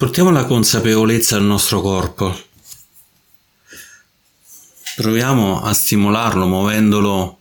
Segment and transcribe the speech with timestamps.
[0.00, 2.34] Portiamo la consapevolezza al nostro corpo.
[4.96, 7.40] Proviamo a stimolarlo muovendolo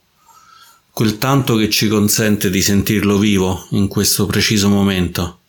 [0.91, 5.39] quel tanto che ci consente di sentirlo vivo in questo preciso momento.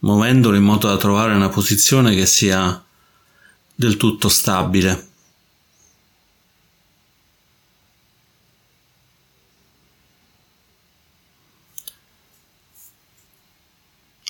[0.00, 2.84] Muovendolo in modo da trovare una posizione che sia
[3.74, 5.08] del tutto stabile.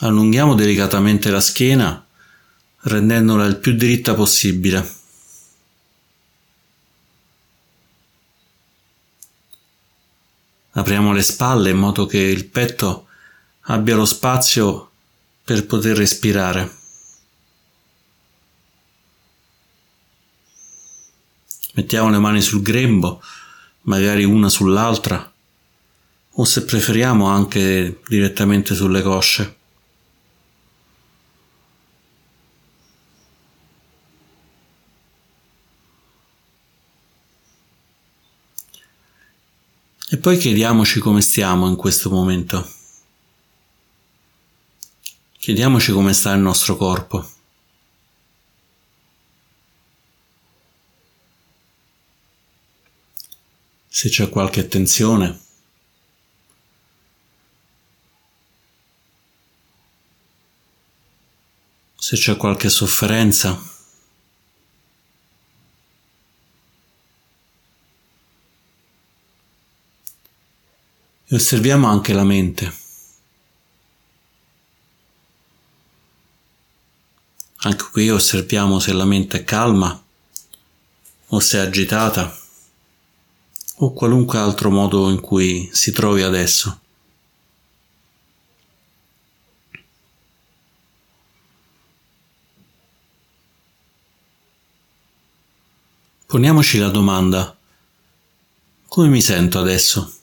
[0.07, 2.07] Allunghiamo delicatamente la schiena
[2.83, 4.89] rendendola il più diritta possibile.
[10.71, 13.09] Apriamo le spalle in modo che il petto
[13.63, 14.93] abbia lo spazio
[15.43, 16.77] per poter respirare.
[21.73, 23.21] Mettiamo le mani sul grembo,
[23.83, 25.33] magari una sull'altra,
[26.31, 29.56] o se preferiamo anche direttamente sulle cosce.
[40.09, 42.75] E poi chiediamoci come stiamo in questo momento.
[45.37, 47.29] Chiediamoci come sta il nostro corpo.
[53.89, 55.41] Se c'è qualche tensione.
[61.97, 63.76] Se c'è qualche sofferenza.
[71.29, 72.73] E osserviamo anche la mente.
[77.59, 80.01] Anche qui osserviamo se la mente è calma
[81.29, 82.39] o se è agitata
[83.79, 86.81] o qualunque altro modo in cui si trovi adesso.
[96.27, 97.57] Poniamoci la domanda,
[98.89, 100.16] come mi sento adesso?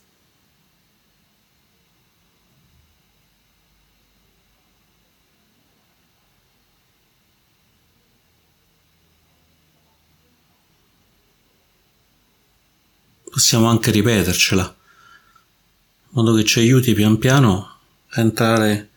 [13.34, 17.78] Possiamo anche ripetercela, in modo che ci aiuti pian piano
[18.10, 18.92] a entrare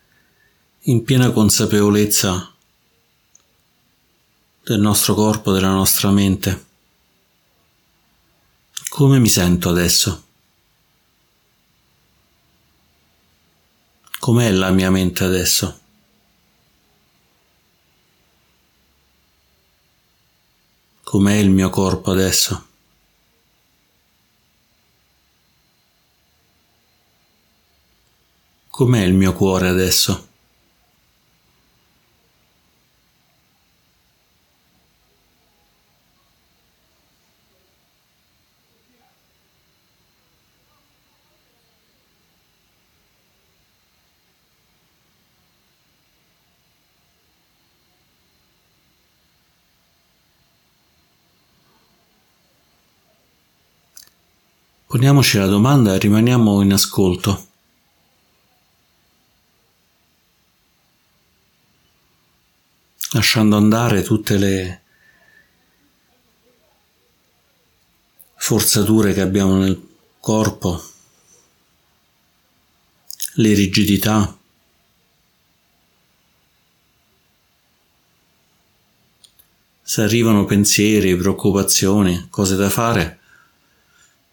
[0.81, 2.53] in piena consapevolezza
[4.63, 6.67] del nostro corpo, della nostra mente.
[8.91, 10.25] Come mi sento adesso?
[14.19, 15.81] Com'è la mia mente adesso?
[21.03, 22.67] Com'è il mio corpo adesso?
[28.77, 30.27] Com'è il mio cuore adesso?
[54.87, 57.46] Poniamoci la domanda e rimaniamo in ascolto.
[63.17, 64.83] Lasciando andare tutte le
[68.37, 69.89] forzature che abbiamo nel
[70.21, 70.85] corpo,
[73.35, 74.37] le rigidità.
[79.83, 83.21] Se arrivano pensieri, preoccupazioni, cose da fare,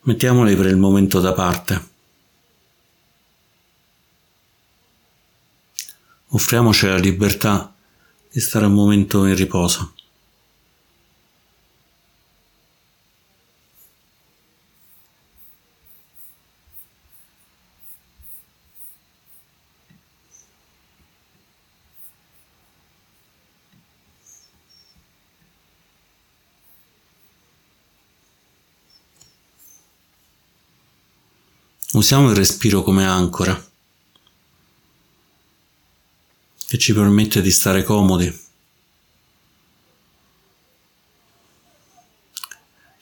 [0.02, 1.92] mettiamole per il momento da parte.
[6.28, 7.73] Offriamoci la libertà
[8.34, 9.94] di stare un momento in riposo.
[31.92, 33.73] Usiamo il respiro come ancora
[36.74, 38.36] che ci permette di stare comodi,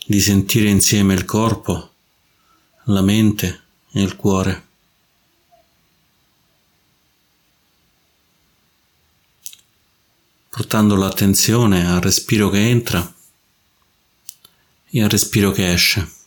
[0.05, 1.93] di sentire insieme il corpo,
[2.87, 3.61] la mente
[3.93, 4.67] e il cuore.
[10.49, 13.15] portando l'attenzione al respiro che entra
[14.89, 16.20] e al respiro che esce.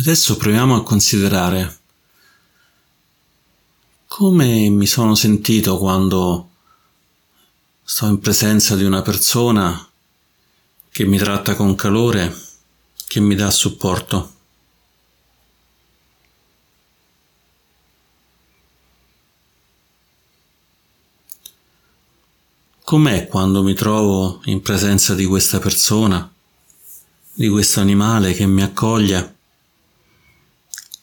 [0.00, 1.78] Adesso proviamo a considerare
[4.06, 6.48] come mi sono sentito quando
[7.84, 9.86] sto in presenza di una persona
[10.90, 12.34] che mi tratta con calore,
[13.08, 14.36] che mi dà supporto.
[22.84, 26.32] Com'è quando mi trovo in presenza di questa persona,
[27.34, 29.34] di questo animale che mi accoglie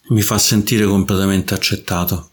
[0.09, 2.31] mi fa sentire completamente accettato.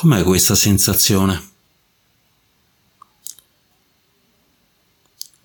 [0.00, 1.50] Com'è questa sensazione?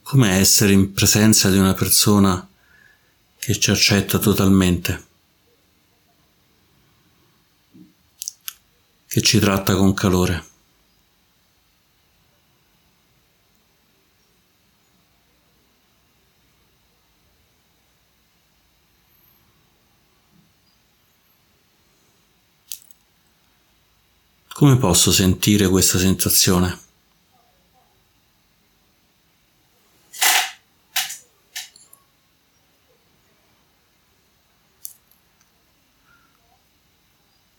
[0.02, 2.48] Com'è essere in presenza di una persona
[3.38, 5.08] che ci accetta totalmente,
[9.08, 10.55] che ci tratta con calore?
[24.66, 26.80] Come posso sentire questa sensazione?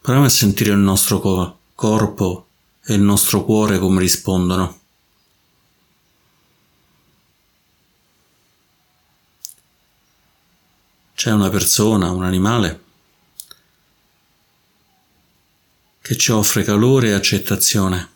[0.00, 2.49] Proviamo a sentire il nostro co- corpo
[2.85, 4.81] e il nostro cuore come rispondono.
[11.14, 12.85] C'è una persona, un animale
[16.06, 18.11] che ci offre calore e accettazione.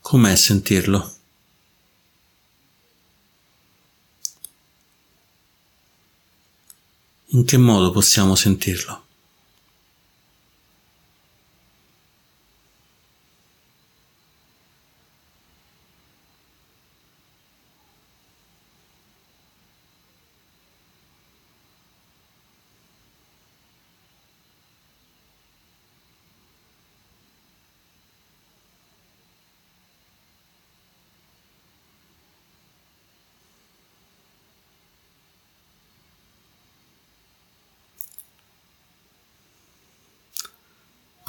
[0.00, 1.16] Com'è sentirlo?
[7.30, 9.09] In che modo possiamo sentirlo?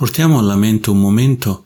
[0.01, 1.65] Portiamo alla mente un momento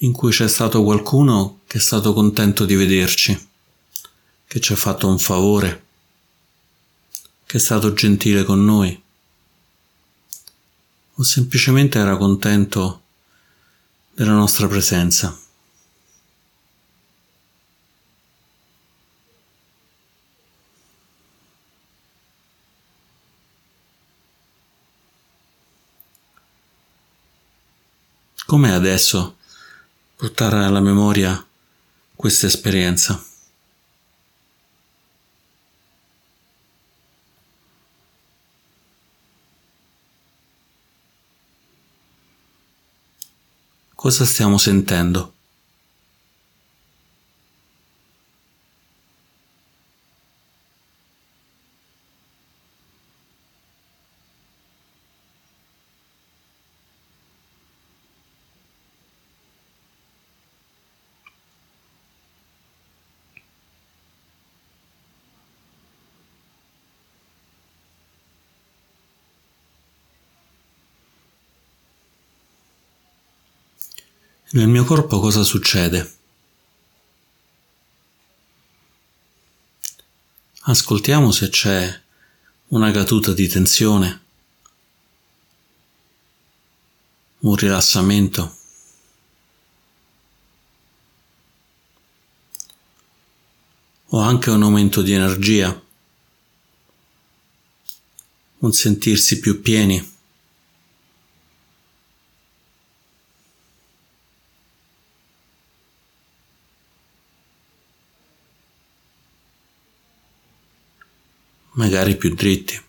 [0.00, 3.48] in cui c'è stato qualcuno che è stato contento di vederci,
[4.46, 5.84] che ci ha fatto un favore,
[7.46, 9.02] che è stato gentile con noi,
[11.14, 13.00] o semplicemente era contento
[14.12, 15.34] della nostra presenza.
[28.50, 29.36] Com'è adesso
[30.16, 31.46] portare alla memoria
[32.16, 33.24] questa esperienza?
[43.94, 45.34] Cosa stiamo sentendo?
[74.52, 76.16] Nel mio corpo cosa succede?
[80.62, 82.02] Ascoltiamo se c'è
[82.68, 84.20] una caduta di tensione,
[87.38, 88.56] un rilassamento.
[94.06, 95.80] O anche un aumento di energia,
[98.58, 100.09] un sentirsi più pieni.
[111.72, 112.88] Magari più dritti.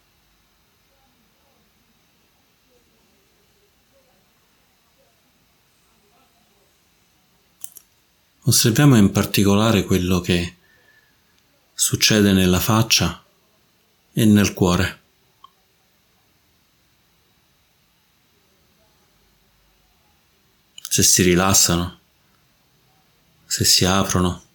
[8.43, 10.55] Osserviamo in particolare quello che
[11.73, 13.23] succede nella faccia
[14.13, 14.99] e nel cuore.
[20.89, 21.99] Se si rilassano,
[23.45, 24.49] se si aprono.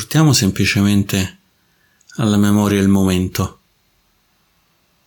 [0.00, 1.40] Portiamo semplicemente
[2.16, 3.60] alla memoria il momento,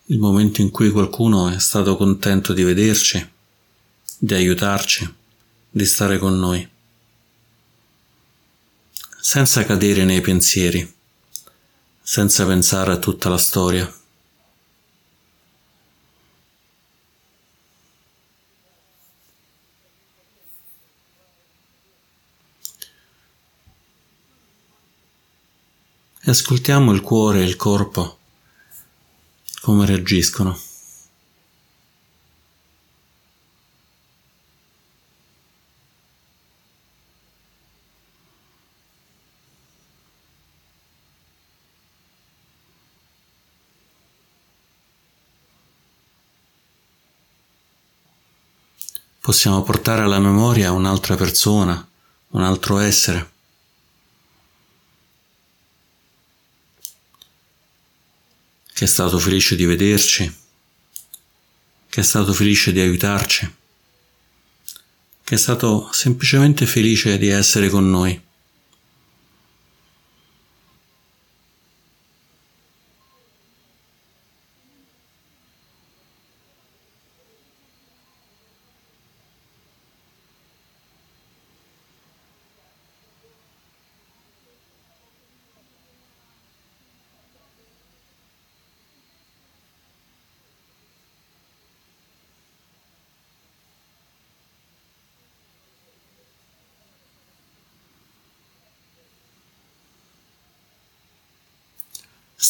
[0.05, 3.27] il momento in cui qualcuno è stato contento di vederci,
[4.19, 5.12] di aiutarci,
[5.67, 6.69] di stare con noi,
[9.19, 10.93] senza cadere nei pensieri,
[12.00, 13.91] senza pensare a tutta la storia.
[26.34, 28.18] Ascoltiamo il cuore e il corpo
[29.62, 30.60] come reagiscono.
[49.20, 51.88] Possiamo portare alla memoria un'altra persona,
[52.30, 53.33] un altro essere.
[58.74, 60.34] Che è stato felice di vederci,
[61.89, 63.53] che è stato felice di aiutarci,
[65.24, 68.20] che è stato semplicemente felice di essere con noi.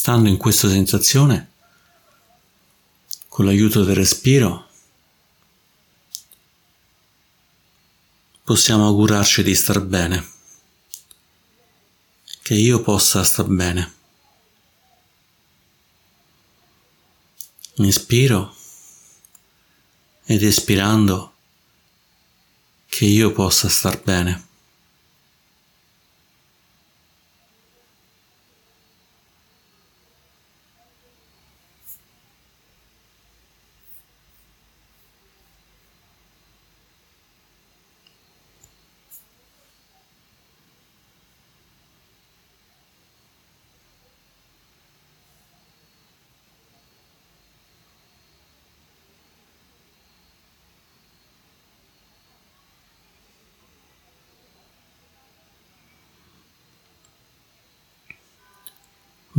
[0.05, 1.51] Stando in questa sensazione,
[3.29, 4.67] con l'aiuto del respiro,
[8.43, 10.29] possiamo augurarci di star bene,
[12.41, 13.93] che io possa star bene.
[17.75, 18.53] Inspiro
[20.25, 21.33] ed espirando
[22.87, 24.47] che io possa star bene.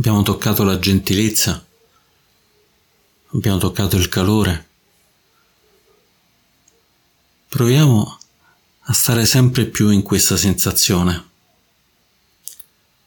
[0.05, 1.65] Abbiamo toccato la gentilezza,
[3.31, 4.67] abbiamo toccato il calore.
[7.47, 8.19] Proviamo
[8.81, 11.29] a stare sempre più in questa sensazione,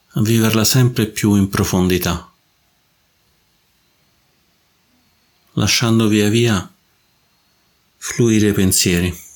[0.09, 2.29] a viverla sempre più in profondità,
[5.53, 6.69] lasciando via via
[7.95, 9.27] fluire i pensieri.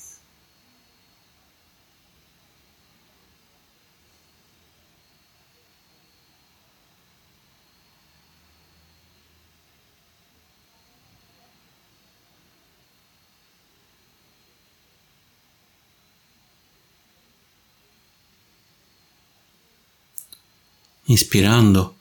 [21.14, 22.00] Inspirando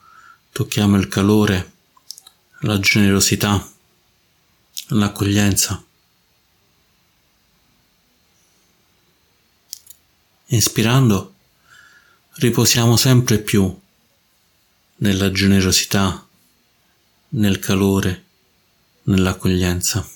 [0.52, 1.72] tocchiamo il calore,
[2.60, 3.70] la generosità,
[4.86, 5.84] l'accoglienza.
[10.46, 11.34] Inspirando
[12.36, 13.78] riposiamo sempre più
[14.96, 16.26] nella generosità,
[17.30, 18.24] nel calore,
[19.02, 20.11] nell'accoglienza.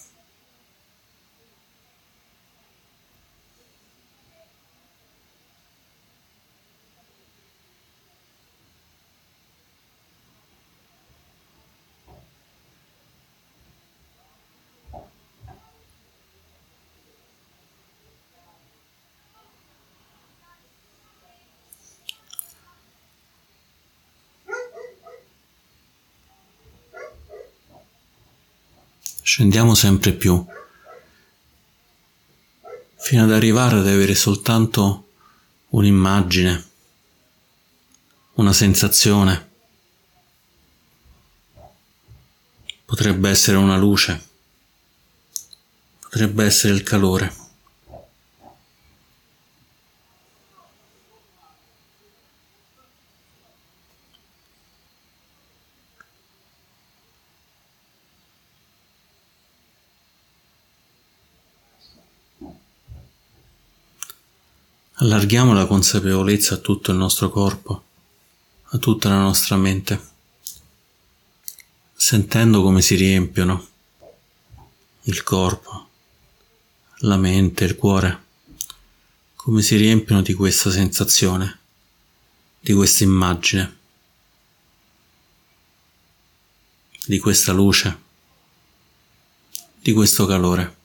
[29.37, 30.43] Scendiamo sempre più,
[32.97, 35.09] fino ad arrivare ad avere soltanto
[35.69, 36.64] un'immagine,
[38.37, 39.50] una sensazione,
[42.87, 44.26] potrebbe essere una luce,
[46.00, 47.45] potrebbe essere il calore.
[64.98, 67.84] Allarghiamo la consapevolezza a tutto il nostro corpo,
[68.62, 70.00] a tutta la nostra mente,
[71.92, 73.68] sentendo come si riempiono
[75.02, 75.88] il corpo,
[77.00, 78.24] la mente, il cuore,
[79.34, 81.58] come si riempiono di questa sensazione,
[82.58, 83.76] di questa immagine,
[87.04, 87.98] di questa luce,
[89.78, 90.76] di questo calore.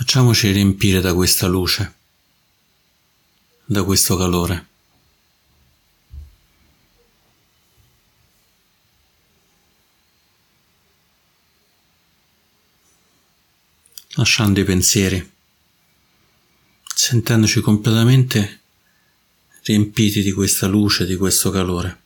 [0.00, 1.94] Facciamoci riempire da questa luce,
[3.66, 4.66] da questo calore.
[14.14, 15.32] Lasciando i pensieri,
[16.94, 18.60] sentendoci completamente
[19.64, 22.00] riempiti di questa luce, di questo calore,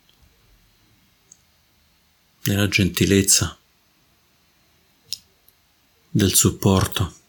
[2.43, 3.57] della gentilezza,
[6.09, 7.23] del supporto.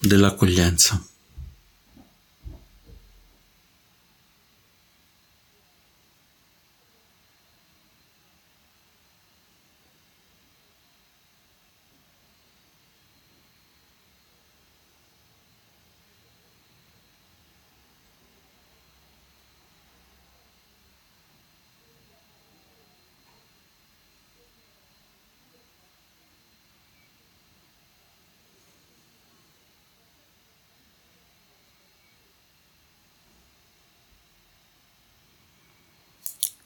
[0.00, 1.00] Dell'accoglienza.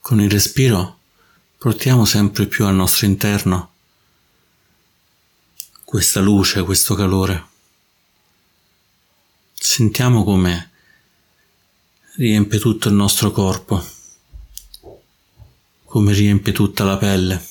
[0.05, 0.99] Con il respiro
[1.57, 3.73] portiamo sempre più al nostro interno
[5.83, 7.47] questa luce, questo calore.
[9.55, 10.73] Sentiamo come
[12.17, 13.83] riempie tutto il nostro corpo,
[15.87, 17.43] come riempie tutta la pelle,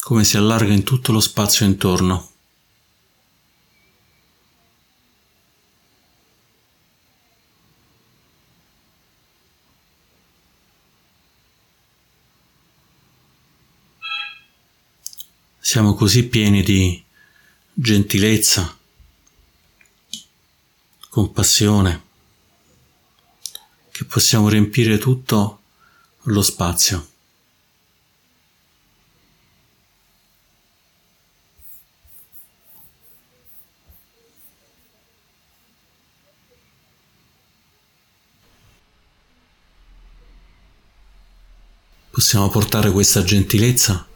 [0.00, 2.31] come si allarga in tutto lo spazio intorno.
[15.72, 17.02] Siamo così pieni di
[17.72, 18.76] gentilezza,
[21.08, 22.02] compassione,
[23.90, 25.60] che possiamo riempire tutto
[26.24, 27.08] lo spazio.
[42.10, 44.10] Possiamo portare questa gentilezza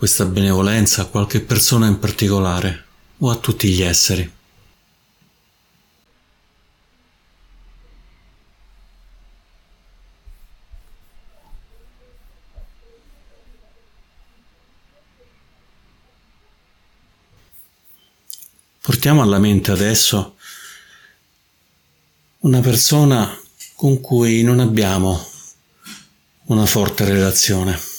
[0.00, 2.84] questa benevolenza a qualche persona in particolare
[3.18, 4.32] o a tutti gli esseri.
[18.80, 20.38] Portiamo alla mente adesso
[22.38, 23.38] una persona
[23.74, 25.22] con cui non abbiamo
[26.44, 27.89] una forte relazione.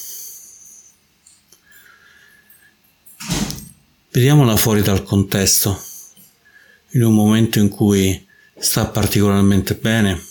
[4.13, 5.81] Vediamola fuori dal contesto,
[6.89, 10.21] in un momento in cui sta particolarmente bene,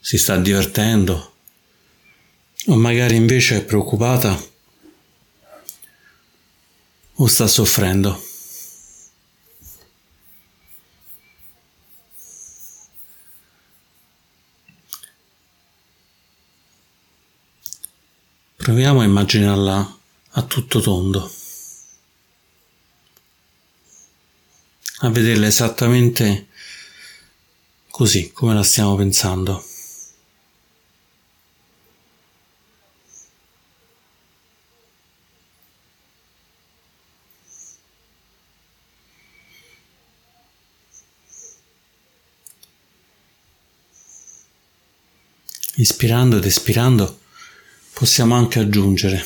[0.00, 1.34] si sta divertendo,
[2.66, 4.36] o magari invece è preoccupata
[7.14, 8.20] o sta soffrendo.
[18.56, 19.98] Proviamo a immaginarla
[20.30, 21.38] a tutto tondo
[25.00, 26.48] a vederla esattamente
[27.88, 29.64] così come la stiamo pensando.
[45.76, 47.20] Ispirando ed espirando
[47.92, 49.24] possiamo anche aggiungere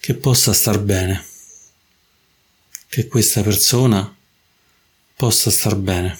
[0.00, 1.33] che possa star bene,
[2.94, 4.16] che questa persona
[5.16, 6.16] possa star bene.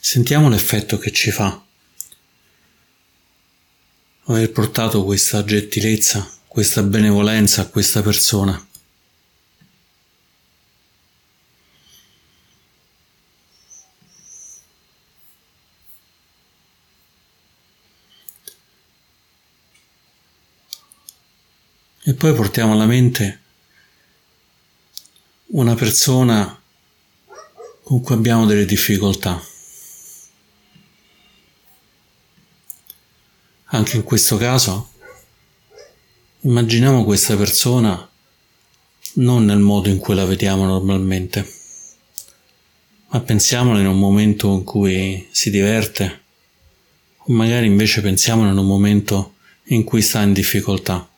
[0.00, 1.62] Sentiamo l'effetto che ci fa
[4.26, 8.66] aver portato questa gentilezza, questa benevolenza a questa persona.
[22.04, 23.40] E poi portiamo alla mente
[25.46, 26.60] una persona
[27.82, 29.51] con cui abbiamo delle difficoltà.
[33.74, 34.90] Anche in questo caso,
[36.40, 38.06] immaginiamo questa persona
[39.14, 41.50] non nel modo in cui la vediamo normalmente,
[43.08, 46.20] ma pensiamola in un momento in cui si diverte,
[47.16, 51.08] o magari invece pensiamola in un momento in cui sta in difficoltà.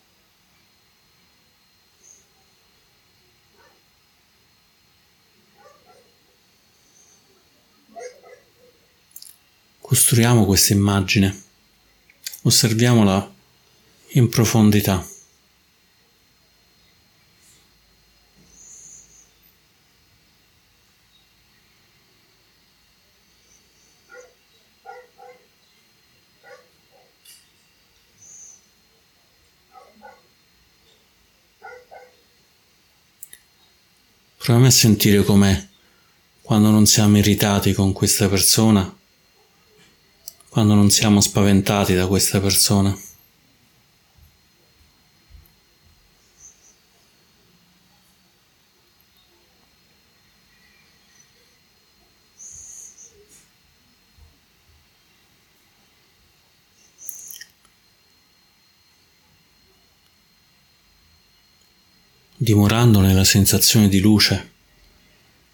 [9.80, 11.43] Costruiamo questa immagine
[12.46, 13.32] osserviamola
[14.12, 15.06] in profondità.
[34.36, 35.66] Proviamo a sentire com'è
[36.42, 38.94] quando non siamo irritati con questa persona
[40.54, 42.96] quando non siamo spaventati da questa persona.
[62.36, 64.52] dimorando nella sensazione di luce,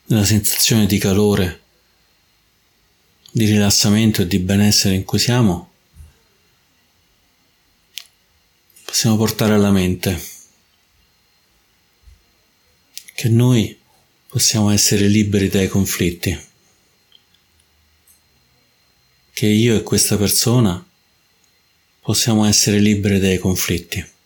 [0.06, 1.60] nella sensazione di calore
[3.30, 5.70] di rilassamento e di benessere in cui siamo,
[8.84, 10.20] possiamo portare alla mente
[13.14, 13.78] che noi
[14.26, 16.38] possiamo essere liberi dai conflitti,
[19.32, 20.84] che io e questa persona
[22.00, 24.18] possiamo essere liberi dai conflitti.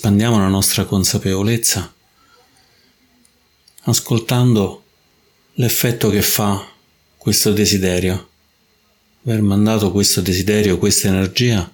[0.00, 1.92] Espandiamo la nostra consapevolezza
[3.82, 4.84] ascoltando
[5.56, 6.66] l'effetto che fa
[7.18, 8.30] questo desiderio,
[9.26, 11.70] aver mandato questo desiderio, questa energia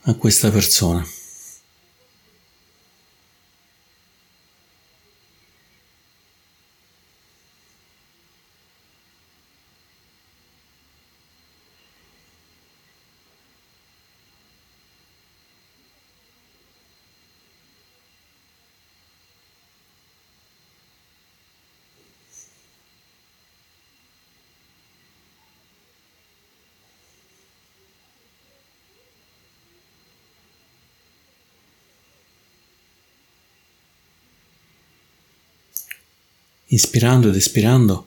[0.00, 1.06] a questa persona.
[36.72, 38.06] Inspirando ed espirando,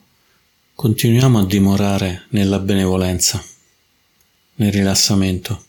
[0.74, 3.44] continuiamo a dimorare nella benevolenza,
[4.54, 5.64] nel rilassamento.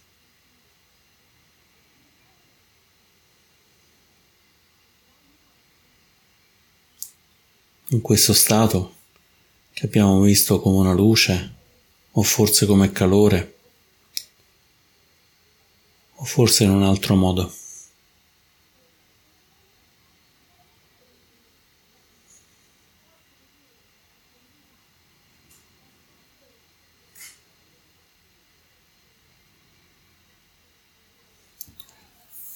[7.89, 8.95] In questo stato
[9.73, 11.53] che abbiamo visto come una luce,
[12.11, 13.57] o forse come calore,
[16.15, 17.53] o forse in un altro modo.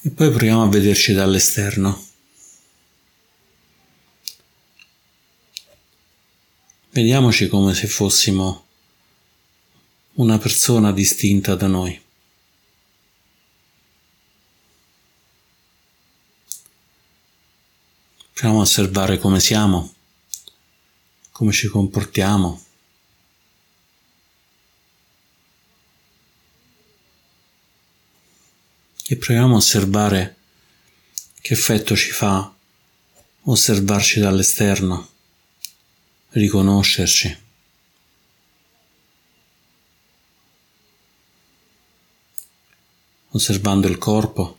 [0.01, 2.07] E poi proviamo a vederci dall'esterno.
[6.91, 8.65] Vediamoci come se fossimo
[10.13, 12.01] una persona distinta da noi.
[18.31, 19.93] Proviamo a osservare come siamo,
[21.31, 22.67] come ci comportiamo.
[29.11, 30.35] E proviamo a osservare
[31.41, 32.53] che effetto ci fa
[33.41, 35.09] osservarci dall'esterno,
[36.33, 37.37] riconoscerci.
[43.29, 44.57] Osservando il corpo.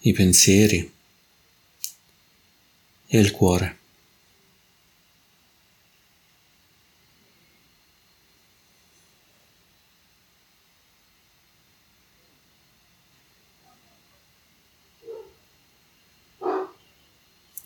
[0.00, 0.92] i pensieri
[3.06, 3.77] e il cuore.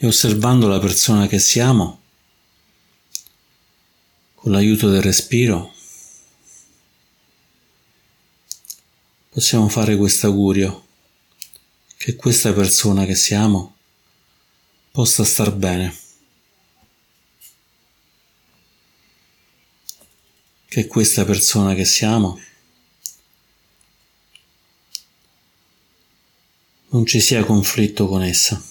[0.03, 2.01] E osservando la persona che siamo,
[4.35, 5.73] con l'aiuto del respiro,
[9.31, 10.89] possiamo fare questo augurio
[11.97, 13.77] che questa persona che siamo
[14.91, 15.97] possa star bene,
[20.67, 22.41] che questa persona che siamo
[26.89, 28.71] non ci sia conflitto con essa.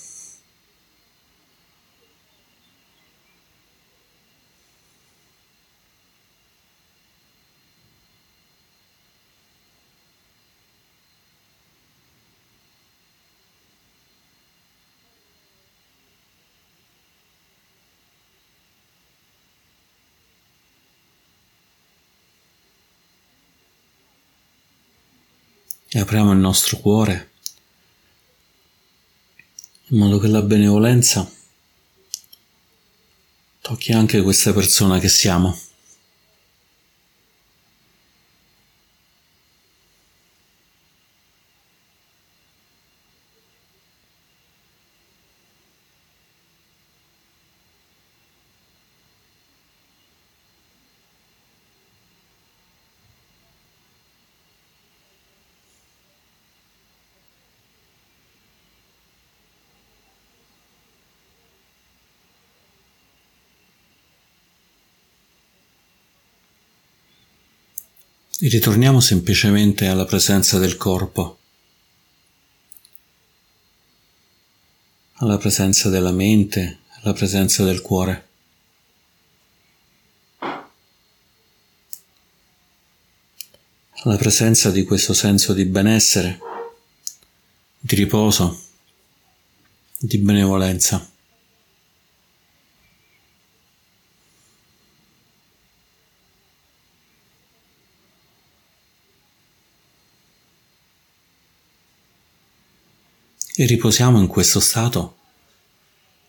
[25.94, 27.30] E apriamo il nostro cuore
[29.88, 31.30] in modo che la benevolenza
[33.62, 35.58] tocchi anche questa persona che siamo.
[68.50, 71.38] Ritorniamo semplicemente alla presenza del corpo,
[75.18, 78.30] alla presenza della mente, alla presenza del cuore.
[84.04, 86.40] alla presenza di questo senso di benessere,
[87.80, 88.60] di riposo,
[90.00, 91.11] di benevolenza.
[103.62, 105.18] E riposiamo in questo stato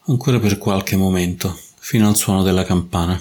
[0.08, 3.18] ancora per qualche momento fino al suono della campana.